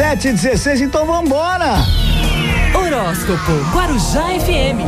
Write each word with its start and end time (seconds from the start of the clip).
Sete 0.00 0.28
e 0.28 0.32
dezesseis, 0.32 0.80
então 0.80 1.04
vambora! 1.04 1.74
Horóscopo 2.74 3.52
Guarujá 3.70 4.28
FM. 4.40 4.80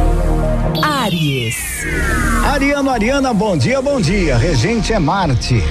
Aries. 0.83 1.55
Ariano, 2.43 2.89
Ariana, 2.89 3.35
bom 3.35 3.55
dia, 3.55 3.83
bom 3.83 4.01
dia. 4.01 4.39
Regente 4.39 4.91
é 4.91 4.99
Marte. 4.99 5.63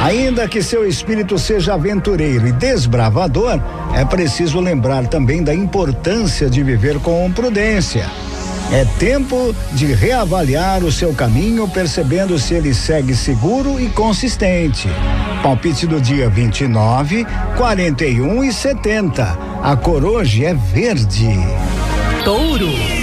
Ainda 0.00 0.46
que 0.46 0.62
seu 0.62 0.86
espírito 0.86 1.36
seja 1.36 1.74
aventureiro 1.74 2.46
e 2.46 2.52
desbravador, 2.52 3.60
é 3.92 4.04
preciso 4.04 4.60
lembrar 4.60 5.08
também 5.08 5.42
da 5.42 5.52
importância 5.52 6.48
de 6.48 6.62
viver 6.62 7.00
com 7.00 7.28
prudência. 7.32 8.08
É 8.72 8.84
tempo 9.00 9.52
de 9.72 9.86
reavaliar 9.86 10.84
o 10.84 10.92
seu 10.92 11.12
caminho, 11.12 11.66
percebendo 11.66 12.38
se 12.38 12.54
ele 12.54 12.72
segue 12.72 13.16
seguro 13.16 13.80
e 13.80 13.88
consistente. 13.88 14.88
Palpite 15.42 15.88
do 15.88 16.00
dia 16.00 16.30
29, 16.30 17.26
41 17.56 18.44
e 18.44 18.52
70. 18.52 19.38
A 19.60 19.76
cor 19.76 20.04
hoje 20.04 20.44
é 20.44 20.54
verde. 20.54 21.28
Touro. 22.24 22.99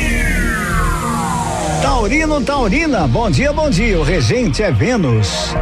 Taurino, 1.98 2.40
Taurina, 2.40 3.08
bom 3.08 3.28
dia, 3.28 3.52
bom 3.52 3.72
dia. 3.72 4.00
O 4.00 4.04
regente 4.04 4.62
é 4.62 4.72
Vênus. 4.72 5.56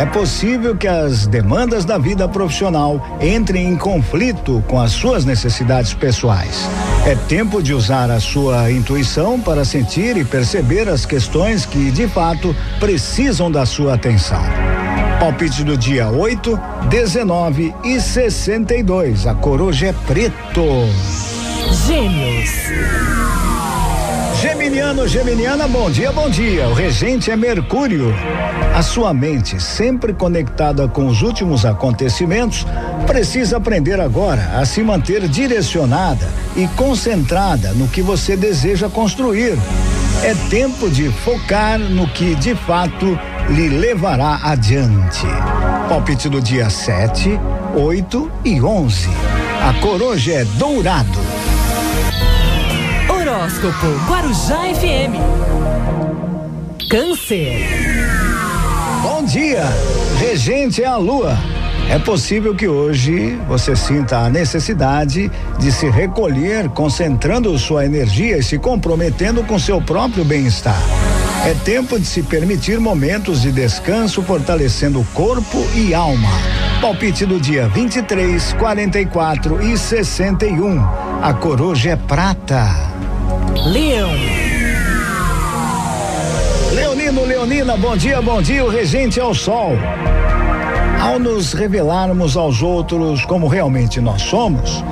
É 0.00 0.06
possível 0.06 0.74
que 0.74 0.88
as 0.88 1.26
demandas 1.26 1.84
da 1.84 1.98
vida 1.98 2.26
profissional 2.26 3.18
entrem 3.20 3.68
em 3.68 3.76
conflito 3.76 4.64
com 4.66 4.80
as 4.80 4.92
suas 4.92 5.26
necessidades 5.26 5.92
pessoais. 5.92 6.66
É 7.06 7.14
tempo 7.14 7.62
de 7.62 7.74
usar 7.74 8.10
a 8.10 8.18
sua 8.18 8.72
intuição 8.72 9.38
para 9.38 9.66
sentir 9.66 10.16
e 10.16 10.24
perceber 10.24 10.88
as 10.88 11.04
questões 11.04 11.66
que, 11.66 11.90
de 11.90 12.08
fato, 12.08 12.56
precisam 12.80 13.50
da 13.50 13.66
sua 13.66 13.92
atenção. 13.92 14.42
Palpite 15.20 15.62
do 15.62 15.76
dia 15.76 16.08
8, 16.08 16.58
19 16.88 17.74
e 17.84 18.00
62. 18.00 19.26
A 19.26 19.34
coroja 19.34 19.88
é 19.88 19.92
preto. 19.92 20.64
Gêmeos. 21.86 23.51
Geminiano, 24.62 25.08
Geminiana, 25.08 25.66
bom 25.66 25.90
dia, 25.90 26.12
bom 26.12 26.30
dia. 26.30 26.68
O 26.68 26.72
regente 26.72 27.32
é 27.32 27.36
Mercúrio. 27.36 28.14
A 28.72 28.80
sua 28.80 29.12
mente, 29.12 29.60
sempre 29.60 30.12
conectada 30.12 30.86
com 30.86 31.08
os 31.08 31.20
últimos 31.20 31.66
acontecimentos, 31.66 32.64
precisa 33.04 33.56
aprender 33.56 34.00
agora 34.00 34.60
a 34.60 34.64
se 34.64 34.80
manter 34.80 35.26
direcionada 35.26 36.28
e 36.54 36.68
concentrada 36.76 37.72
no 37.72 37.88
que 37.88 38.00
você 38.00 38.36
deseja 38.36 38.88
construir. 38.88 39.58
É 40.22 40.32
tempo 40.48 40.88
de 40.88 41.10
focar 41.10 41.80
no 41.80 42.06
que 42.06 42.36
de 42.36 42.54
fato 42.54 43.18
lhe 43.50 43.68
levará 43.68 44.42
adiante. 44.44 45.26
Palpite 45.88 46.28
do 46.28 46.40
dia 46.40 46.70
7, 46.70 47.36
8 47.74 48.30
e 48.44 48.60
11. 48.60 49.08
A 49.60 49.74
coroja 49.80 50.32
é 50.34 50.44
dourado. 50.44 51.18
Horóscopo 53.42 53.86
Guarujá 54.08 54.60
FM. 54.72 55.18
Câncer. 56.88 57.66
Bom 59.02 59.24
dia, 59.24 59.64
regente 60.20 60.80
é 60.80 60.86
a 60.86 60.96
lua. 60.96 61.36
É 61.90 61.98
possível 61.98 62.54
que 62.54 62.68
hoje 62.68 63.36
você 63.48 63.74
sinta 63.74 64.18
a 64.18 64.30
necessidade 64.30 65.28
de 65.58 65.72
se 65.72 65.90
recolher, 65.90 66.68
concentrando 66.68 67.58
sua 67.58 67.84
energia 67.84 68.38
e 68.38 68.44
se 68.44 68.60
comprometendo 68.60 69.42
com 69.42 69.58
seu 69.58 69.82
próprio 69.82 70.24
bem-estar. 70.24 70.80
É 71.44 71.52
tempo 71.64 71.98
de 71.98 72.06
se 72.06 72.22
permitir 72.22 72.78
momentos 72.78 73.42
de 73.42 73.50
descanso, 73.50 74.22
fortalecendo 74.22 75.04
corpo 75.12 75.66
e 75.74 75.92
alma. 75.92 76.30
Palpite 76.80 77.26
do 77.26 77.40
dia 77.40 77.66
23, 77.66 78.52
44 78.52 79.66
e 79.66 79.76
61. 79.76 80.80
A 81.20 81.34
coroja 81.34 81.90
é 81.90 81.96
prata. 81.96 82.92
Leão. 83.60 84.10
Leonino, 86.74 87.24
Leonina, 87.24 87.76
bom 87.76 87.96
dia, 87.96 88.20
bom 88.20 88.40
dia. 88.40 88.64
O 88.64 88.68
regente 88.68 89.20
é 89.20 89.24
o 89.24 89.34
sol. 89.34 89.72
Ao 91.00 91.18
nos 91.18 91.52
revelarmos 91.52 92.36
aos 92.36 92.62
outros 92.62 93.24
como 93.24 93.48
realmente 93.48 94.00
nós 94.00 94.22
somos, 94.22 94.82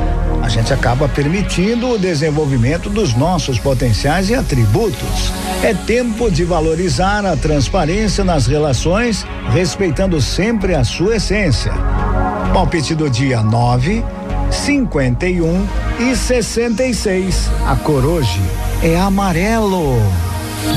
a 0.42 0.48
gente 0.48 0.72
acaba 0.72 1.08
permitindo 1.08 1.88
o 1.88 1.98
desenvolvimento 1.98 2.90
dos 2.90 3.14
nossos 3.14 3.58
potenciais 3.58 4.28
e 4.28 4.34
atributos. 4.34 5.32
É 5.62 5.72
tempo 5.72 6.30
de 6.30 6.44
valorizar 6.44 7.24
a 7.24 7.36
transparência 7.36 8.24
nas 8.24 8.46
relações, 8.46 9.26
respeitando 9.50 10.20
sempre 10.20 10.74
a 10.74 10.84
sua 10.84 11.16
essência. 11.16 11.72
Palpite 12.52 12.94
do 12.94 13.08
dia 13.08 13.42
9, 13.42 14.04
51 14.50 15.89
e 16.00 16.16
66. 16.16 17.50
A 17.66 17.76
cor 17.76 18.04
hoje 18.04 18.40
é 18.82 18.96
amarelo. 18.96 19.96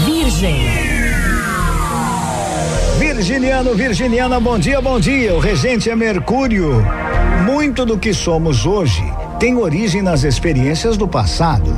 Virgem. 0.06 0.68
Virginiano, 3.00 3.74
Virginiana, 3.74 4.40
bom 4.40 4.60
dia, 4.60 4.82
bom 4.82 5.00
dia. 5.00 5.34
O 5.34 5.40
regente 5.40 5.90
é 5.90 5.96
Mercúrio. 5.96 6.86
Muito 7.46 7.86
do 7.86 7.98
que 7.98 8.14
somos 8.14 8.66
hoje 8.66 9.04
tem 9.40 9.56
origem 9.56 10.02
nas 10.02 10.24
experiências 10.24 10.98
do 10.98 11.08
passado. 11.08 11.74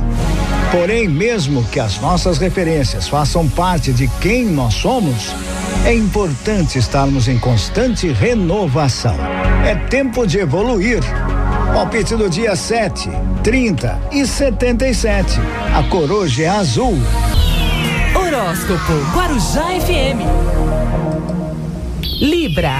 Porém, 0.72 1.08
mesmo 1.08 1.62
que 1.64 1.78
as 1.78 2.00
nossas 2.00 2.38
referências 2.38 3.06
façam 3.06 3.48
parte 3.48 3.92
de 3.92 4.08
quem 4.20 4.44
nós 4.46 4.74
somos, 4.74 5.32
é 5.84 5.94
importante 5.94 6.78
estarmos 6.78 7.28
em 7.28 7.38
constante 7.38 8.08
renovação. 8.08 9.16
É 9.64 9.74
tempo 9.74 10.26
de 10.26 10.38
evoluir. 10.38 11.00
Palpite 11.72 12.16
do 12.16 12.28
dia 12.30 12.56
7, 12.56 13.08
30 13.42 14.00
e 14.12 14.26
77. 14.26 15.38
A 15.74 15.82
cor 15.84 16.10
hoje 16.10 16.44
é 16.44 16.48
azul. 16.48 16.94
Horóscopo 18.14 18.92
Guarujá 19.14 19.66
FM. 19.80 20.20
Libra. 22.20 22.72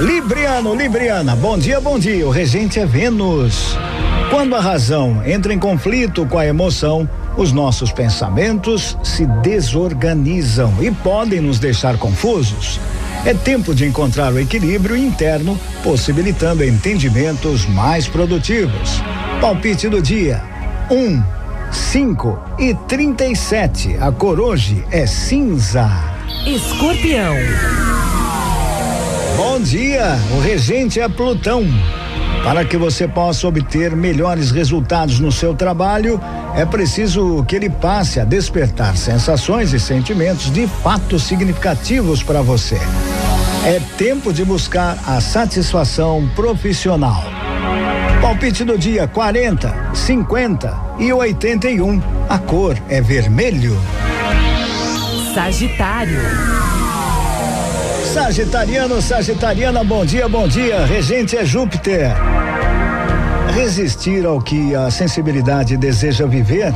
Libriano, 0.00 0.74
Libriana, 0.74 1.34
bom 1.34 1.58
dia, 1.58 1.80
bom 1.80 1.98
dia. 1.98 2.26
O 2.26 2.30
regente 2.30 2.78
é 2.78 2.86
Vênus. 2.86 3.76
Quando 4.30 4.54
a 4.54 4.60
razão 4.60 5.22
entra 5.26 5.52
em 5.52 5.58
conflito 5.58 6.26
com 6.26 6.38
a 6.38 6.46
emoção, 6.46 7.08
os 7.36 7.52
nossos 7.52 7.90
pensamentos 7.90 8.96
se 9.02 9.26
desorganizam 9.26 10.72
e 10.80 10.90
podem 10.90 11.40
nos 11.40 11.58
deixar 11.58 11.96
confusos. 11.96 12.78
É 13.24 13.34
tempo 13.34 13.74
de 13.74 13.84
encontrar 13.84 14.32
o 14.32 14.38
equilíbrio 14.38 14.96
interno, 14.96 15.58
possibilitando 15.82 16.64
entendimentos 16.64 17.66
mais 17.66 18.08
produtivos. 18.08 19.02
Palpite 19.42 19.90
do 19.90 20.00
dia: 20.00 20.42
1, 20.90 20.94
um, 20.96 21.22
5 21.70 22.38
e 22.58 22.74
37. 22.88 23.98
A 24.00 24.10
cor 24.10 24.40
hoje 24.40 24.82
é 24.90 25.06
cinza. 25.06 25.90
Escorpião. 26.46 27.34
Bom 29.36 29.60
dia, 29.60 30.18
o 30.36 30.40
regente 30.40 30.98
é 30.98 31.06
Plutão. 31.06 31.66
Para 32.42 32.64
que 32.64 32.78
você 32.78 33.06
possa 33.06 33.46
obter 33.46 33.94
melhores 33.94 34.50
resultados 34.50 35.20
no 35.20 35.30
seu 35.30 35.54
trabalho, 35.54 36.18
é 36.56 36.64
preciso 36.64 37.44
que 37.44 37.56
ele 37.56 37.70
passe 37.70 38.20
a 38.20 38.24
despertar 38.24 38.96
sensações 38.96 39.72
e 39.72 39.80
sentimentos 39.80 40.50
de 40.50 40.66
fato 40.66 41.18
significativos 41.18 42.22
para 42.22 42.42
você. 42.42 42.78
É 43.64 43.80
tempo 43.96 44.32
de 44.32 44.44
buscar 44.44 44.98
a 45.06 45.20
satisfação 45.20 46.28
profissional. 46.34 47.24
Palpite 48.20 48.64
do 48.64 48.78
dia 48.78 49.06
40, 49.06 49.94
50 49.94 50.80
e 50.98 51.12
81. 51.12 52.02
A 52.28 52.38
cor 52.38 52.76
é 52.88 53.00
vermelho. 53.00 53.78
Sagitário. 55.34 56.20
Sagitariano, 58.12 59.00
Sagitariana, 59.00 59.84
bom 59.84 60.04
dia, 60.04 60.28
bom 60.28 60.48
dia. 60.48 60.84
Regente 60.84 61.36
é 61.36 61.44
Júpiter. 61.44 62.12
Resistir 63.54 64.24
ao 64.24 64.40
que 64.40 64.74
a 64.74 64.90
sensibilidade 64.90 65.76
deseja 65.76 66.26
viver 66.26 66.72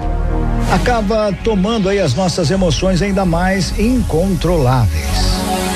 acaba 0.73 1.33
tomando 1.45 1.89
aí 1.89 2.01
as 2.01 2.15
nossas 2.15 2.51
emoções 2.51 3.01
ainda 3.01 3.25
mais 3.25 3.79
incontroláveis. 3.79 5.05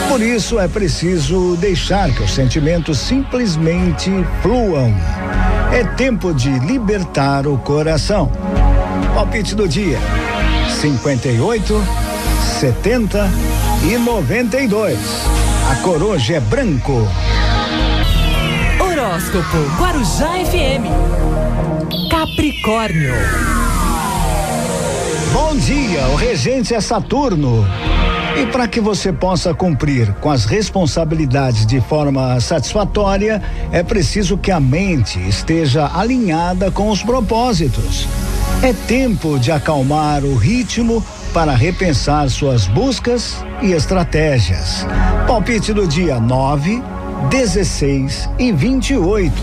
Por 0.09 0.21
isso 0.21 0.59
é 0.59 0.67
preciso 0.67 1.57
deixar 1.57 2.11
que 2.13 2.23
os 2.23 2.33
sentimentos 2.33 2.99
simplesmente 2.99 4.11
fluam. 4.43 4.93
É 5.73 5.85
tempo 5.85 6.35
de 6.35 6.51
libertar 6.61 7.47
o 7.47 7.59
coração. 7.59 8.33
Palpite 9.15 9.55
do 9.55 9.69
dia: 9.69 9.99
58, 10.81 11.85
70 12.59 13.31
e 13.85 13.99
92. 13.99 14.99
A 15.71 15.77
coroja 15.77 16.35
é 16.35 16.41
branco. 16.41 17.07
Horóscopo 19.19 19.59
Guarujá 19.77 20.29
FM. 20.47 20.87
Capricórnio. 22.09 23.15
Bom 25.33 25.57
dia, 25.57 26.07
o 26.13 26.15
regente 26.15 26.73
é 26.73 26.81
Saturno. 26.81 27.67
E 28.41 28.47
para 28.47 28.69
que 28.69 28.81
você 28.81 29.13
possa 29.13 29.53
cumprir 29.53 30.15
com 30.21 30.31
as 30.31 30.45
responsabilidades 30.45 31.67
de 31.67 31.81
forma 31.81 32.39
satisfatória, 32.39 33.43
é 33.73 33.83
preciso 33.83 34.39
que 34.39 34.53
a 34.53 34.61
mente 34.61 35.19
esteja 35.29 35.91
alinhada 35.93 36.71
com 36.71 36.89
os 36.89 37.03
propósitos. 37.03 38.07
É 38.63 38.73
tempo 38.73 39.37
de 39.37 39.51
acalmar 39.51 40.23
o 40.23 40.37
ritmo 40.37 41.05
para 41.35 41.57
repensar 41.57 42.31
suas 42.31 42.69
buscas 42.69 43.45
e 43.61 43.73
estratégias. 43.73 44.87
Palpite 45.27 45.73
do 45.73 45.89
dia 45.89 46.21
9, 46.21 46.81
16 47.31 48.29
e 48.39 48.53
28. 48.53 49.35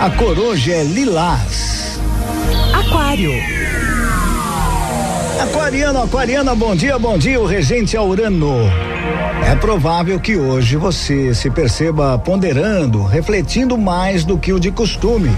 A 0.00 0.10
cor 0.10 0.38
hoje 0.38 0.72
é 0.72 0.82
lilás. 0.82 2.00
Aquário. 2.74 3.32
Aquariano, 5.40 6.02
aquariana, 6.02 6.54
bom 6.54 6.76
dia, 6.76 6.98
bom 6.98 7.16
dia, 7.16 7.40
o 7.40 7.46
regente 7.46 7.96
é 7.96 8.00
Urano. 8.00 8.58
É 9.46 9.56
provável 9.56 10.20
que 10.20 10.36
hoje 10.36 10.76
você 10.76 11.34
se 11.34 11.50
perceba 11.50 12.18
ponderando, 12.18 13.02
refletindo 13.04 13.78
mais 13.78 14.22
do 14.22 14.36
que 14.36 14.52
o 14.52 14.60
de 14.60 14.70
costume. 14.70 15.30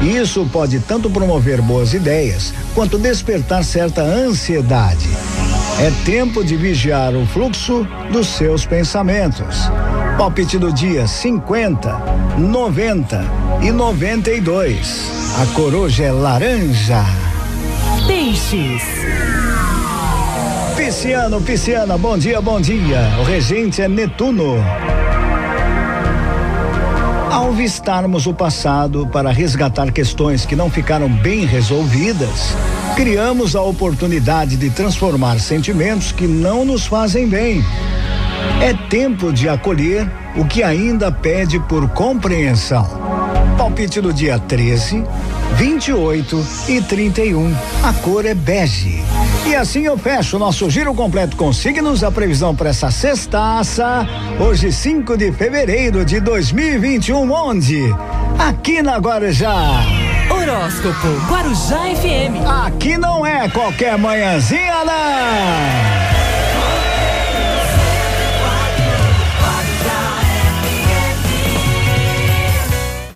Isso 0.00 0.48
pode 0.52 0.78
tanto 0.80 1.10
promover 1.10 1.60
boas 1.60 1.92
ideias, 1.92 2.54
quanto 2.74 2.98
despertar 2.98 3.64
certa 3.64 4.00
ansiedade. 4.00 5.08
É 5.80 5.90
tempo 6.04 6.44
de 6.44 6.56
vigiar 6.56 7.14
o 7.14 7.26
fluxo 7.26 7.86
dos 8.12 8.28
seus 8.28 8.64
pensamentos. 8.64 9.70
Palpite 10.18 10.58
do 10.58 10.72
dia 10.72 11.06
50, 11.06 12.36
90 12.38 13.24
e 13.62 13.70
92. 13.70 15.36
A 15.40 15.46
coroja 15.54 16.06
é 16.06 16.10
laranja. 16.10 17.04
Peixes. 18.04 18.82
Pisciano, 20.76 21.40
Pisciana, 21.40 21.96
bom 21.96 22.18
dia, 22.18 22.40
bom 22.40 22.60
dia. 22.60 22.98
O 23.20 23.22
regente 23.22 23.80
é 23.80 23.86
Netuno. 23.86 24.56
Ao 27.30 27.52
vistarmos 27.52 28.26
o 28.26 28.34
passado 28.34 29.06
para 29.06 29.30
resgatar 29.30 29.92
questões 29.92 30.44
que 30.44 30.56
não 30.56 30.68
ficaram 30.68 31.08
bem 31.08 31.46
resolvidas, 31.46 32.56
criamos 32.96 33.54
a 33.54 33.62
oportunidade 33.62 34.56
de 34.56 34.68
transformar 34.68 35.38
sentimentos 35.38 36.10
que 36.10 36.26
não 36.26 36.64
nos 36.64 36.88
fazem 36.88 37.28
bem. 37.28 37.64
É 38.60 38.74
tempo 38.88 39.32
de 39.32 39.48
acolher 39.48 40.10
o 40.36 40.44
que 40.44 40.62
ainda 40.62 41.10
pede 41.12 41.58
por 41.60 41.88
compreensão. 41.90 42.86
Palpite 43.56 44.00
do 44.00 44.12
dia 44.12 44.38
13, 44.38 45.04
28 45.54 46.46
e 46.68 46.80
31. 46.80 47.54
A 47.82 47.92
cor 47.92 48.24
é 48.24 48.34
bege. 48.34 49.02
E 49.46 49.54
assim 49.54 49.82
eu 49.82 49.96
fecho 49.96 50.36
o 50.36 50.38
nosso 50.38 50.68
giro 50.68 50.94
completo 50.94 51.36
com 51.36 51.52
signos. 51.52 52.04
A 52.04 52.10
previsão 52.10 52.54
para 52.54 52.68
essa 52.68 52.90
sextaça, 52.90 54.06
hoje 54.38 54.70
5 54.70 55.16
de 55.16 55.32
fevereiro 55.32 56.04
de 56.04 56.20
2021, 56.20 57.32
onde? 57.32 57.82
Aqui 58.38 58.82
na 58.82 58.98
Guarujá. 58.98 59.82
Horóscopo 60.30 61.08
Guarujá 61.28 61.80
FM. 61.96 62.46
Aqui 62.66 62.98
não 62.98 63.26
é 63.26 63.48
qualquer 63.48 63.96
manhãzinha, 63.96 64.84
não. 64.84 66.27